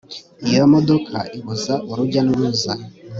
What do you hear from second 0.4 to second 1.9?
iyo modoka ibuza